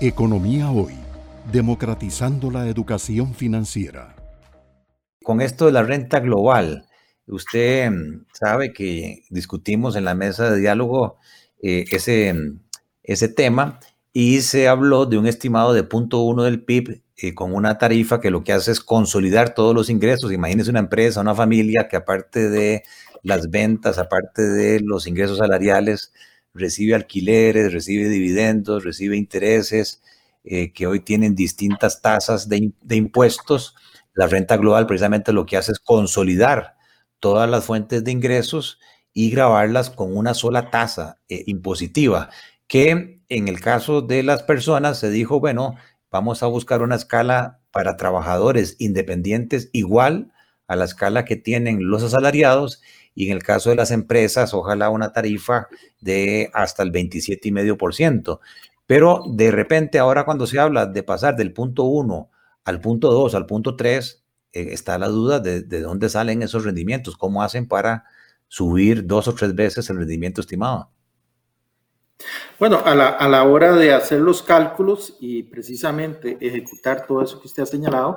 Economía 0.00 0.72
Hoy, 0.72 0.94
democratizando 1.52 2.50
la 2.50 2.66
educación 2.66 3.32
financiera. 3.32 4.16
Con 5.22 5.40
esto 5.40 5.66
de 5.66 5.72
la 5.72 5.84
renta 5.84 6.18
global, 6.18 6.84
usted 7.28 7.92
mm, 7.92 8.26
sabe 8.32 8.72
que 8.72 9.22
discutimos 9.30 9.94
en 9.94 10.04
la 10.04 10.16
mesa 10.16 10.50
de 10.50 10.58
diálogo 10.58 11.18
eh, 11.62 11.84
ese, 11.92 12.34
mm, 12.34 12.60
ese 13.04 13.28
tema 13.28 13.78
y 14.12 14.40
se 14.40 14.66
habló 14.66 15.06
de 15.06 15.16
un 15.16 15.28
estimado 15.28 15.72
de 15.72 15.88
0.1 15.88 16.42
del 16.42 16.64
PIB 16.64 17.02
eh, 17.16 17.34
con 17.34 17.54
una 17.54 17.78
tarifa 17.78 18.20
que 18.20 18.32
lo 18.32 18.42
que 18.42 18.52
hace 18.52 18.72
es 18.72 18.80
consolidar 18.80 19.54
todos 19.54 19.76
los 19.76 19.90
ingresos. 19.90 20.32
Imagínese 20.32 20.70
una 20.70 20.80
empresa, 20.80 21.20
una 21.20 21.36
familia 21.36 21.86
que 21.88 21.96
aparte 21.96 22.50
de 22.50 22.82
las 23.22 23.48
ventas, 23.48 23.98
aparte 23.98 24.42
de 24.42 24.80
los 24.80 25.06
ingresos 25.06 25.38
salariales, 25.38 26.12
recibe 26.54 26.94
alquileres, 26.94 27.72
recibe 27.72 28.08
dividendos, 28.08 28.84
recibe 28.84 29.16
intereses, 29.16 30.02
eh, 30.44 30.72
que 30.72 30.86
hoy 30.86 31.00
tienen 31.00 31.34
distintas 31.34 32.00
tasas 32.00 32.48
de, 32.48 32.72
impuestos. 32.90 33.74
La 34.14 34.28
renta 34.28 34.56
global 34.56 34.86
precisamente 34.86 35.32
lo 35.32 35.46
que 35.46 35.56
hace 35.56 35.72
es 35.72 35.80
consolidar 35.80 36.76
todas 37.18 37.50
las 37.50 37.64
fuentes 37.64 38.04
de 38.04 38.12
ingresos 38.12 38.78
y 39.12 39.30
grabarlas 39.30 39.90
con 39.90 40.16
una 40.16 40.34
sola 40.34 40.70
tasa 40.70 41.18
eh, 41.28 41.44
impositiva, 41.46 42.30
que 42.68 43.22
en 43.28 43.48
el 43.48 43.60
caso 43.60 44.02
de 44.02 44.22
las 44.22 44.42
personas 44.42 44.98
se 44.98 45.10
dijo, 45.10 45.40
bueno, 45.40 45.76
vamos 46.10 46.42
a 46.42 46.46
buscar 46.46 46.82
una 46.82 46.96
escala 46.96 47.60
para 47.70 47.96
trabajadores 47.96 48.76
independientes 48.78 49.70
igual 49.72 50.33
a 50.66 50.76
la 50.76 50.84
escala 50.84 51.24
que 51.24 51.36
tienen 51.36 51.88
los 51.88 52.02
asalariados 52.02 52.82
y 53.14 53.26
en 53.26 53.36
el 53.36 53.42
caso 53.42 53.70
de 53.70 53.76
las 53.76 53.90
empresas, 53.90 54.54
ojalá 54.54 54.90
una 54.90 55.12
tarifa 55.12 55.68
de 56.00 56.50
hasta 56.52 56.82
el 56.82 56.92
27,5%. 56.92 58.40
Pero 58.86 59.22
de 59.32 59.50
repente, 59.50 59.98
ahora 59.98 60.24
cuando 60.24 60.46
se 60.46 60.58
habla 60.58 60.86
de 60.86 61.02
pasar 61.02 61.36
del 61.36 61.52
punto 61.52 61.84
1 61.84 62.30
al 62.64 62.80
punto 62.80 63.12
2, 63.12 63.34
al 63.34 63.46
punto 63.46 63.76
3, 63.76 64.24
eh, 64.52 64.68
está 64.72 64.98
la 64.98 65.08
duda 65.08 65.40
de, 65.40 65.62
de 65.62 65.80
dónde 65.80 66.08
salen 66.08 66.42
esos 66.42 66.64
rendimientos, 66.64 67.16
cómo 67.16 67.42
hacen 67.42 67.68
para 67.68 68.04
subir 68.48 69.06
dos 69.06 69.28
o 69.28 69.34
tres 69.34 69.54
veces 69.54 69.88
el 69.90 69.98
rendimiento 69.98 70.40
estimado. 70.40 70.90
Bueno, 72.58 72.80
a 72.84 72.94
la, 72.94 73.08
a 73.08 73.28
la, 73.28 73.42
hora 73.44 73.74
de 73.74 73.92
hacer 73.92 74.20
los 74.20 74.42
cálculos 74.42 75.16
y 75.20 75.42
precisamente 75.42 76.38
ejecutar 76.40 77.06
todo 77.06 77.22
eso 77.22 77.40
que 77.40 77.48
usted 77.48 77.64
ha 77.64 77.66
señalado, 77.66 78.16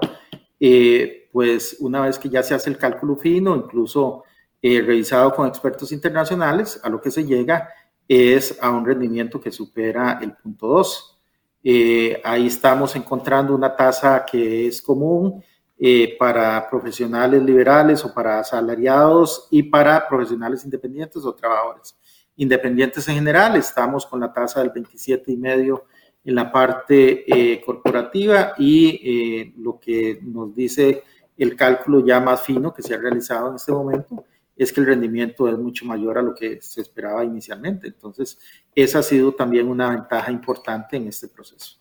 eh, 0.60 1.27
pues 1.38 1.78
una 1.82 2.02
vez 2.02 2.18
que 2.18 2.30
ya 2.30 2.42
se 2.42 2.56
hace 2.56 2.68
el 2.68 2.80
cálculo 2.80 3.16
fino, 3.16 3.56
incluso 3.56 4.24
eh, 4.60 4.82
revisado 4.82 5.32
con 5.36 5.48
expertos 5.48 5.92
internacionales, 5.92 6.80
a 6.82 6.90
lo 6.90 7.00
que 7.00 7.12
se 7.12 7.26
llega 7.26 7.70
es 8.08 8.58
a 8.60 8.72
un 8.72 8.84
rendimiento 8.84 9.40
que 9.40 9.52
supera 9.52 10.18
el 10.20 10.34
punto 10.34 10.66
2. 10.66 11.20
Eh, 11.64 12.20
ahí 12.24 12.48
estamos 12.48 12.96
encontrando 12.96 13.54
una 13.54 13.76
tasa 13.76 14.26
que 14.26 14.66
es 14.66 14.82
común 14.82 15.44
eh, 15.78 16.18
para 16.18 16.68
profesionales 16.72 17.44
liberales 17.44 18.04
o 18.04 18.12
para 18.16 18.40
asalariados 18.40 19.48
y 19.52 19.62
para 19.62 20.08
profesionales 20.08 20.66
independientes 20.66 21.24
o 21.24 21.36
trabajadores 21.36 21.96
independientes 22.38 23.08
en 23.10 23.14
general. 23.14 23.56
Estamos 23.58 24.08
con 24.08 24.22
la 24.22 24.34
tasa 24.34 24.62
del 24.62 24.72
27,5 24.74 25.84
en 26.26 26.34
la 26.34 26.52
parte 26.52 27.62
corporativa 27.64 28.56
y 28.58 29.54
lo 29.62 29.80
que 29.80 30.20
nos 30.24 30.56
dice 30.56 31.04
el 31.38 31.56
cálculo 31.56 32.06
ya 32.06 32.20
más 32.20 32.42
fino 32.42 32.74
que 32.74 32.82
se 32.82 32.94
ha 32.94 32.98
realizado 32.98 33.50
en 33.50 33.56
este 33.56 33.72
momento 33.72 34.26
es 34.56 34.74
que 34.74 34.82
el 34.82 34.88
rendimiento 34.88 35.48
es 35.48 35.58
mucho 35.58 35.86
mayor 35.86 36.18
a 36.18 36.22
lo 36.22 36.34
que 36.34 36.60
se 36.62 36.82
esperaba 36.82 37.24
inicialmente. 37.24 37.88
Entonces, 37.88 38.40
esa 38.74 39.00
ha 39.00 39.04
sido 39.04 39.34
también 39.34 39.68
una 39.68 39.92
ventaja 39.92 40.32
importante 40.32 40.98
en 40.98 41.08
este 41.08 41.28
proceso. 41.28 41.78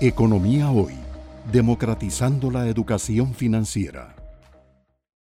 Economía 0.00 0.70
hoy, 0.70 0.94
democratizando 1.50 2.50
la 2.50 2.68
educación 2.68 3.34
financiera. 3.34 4.21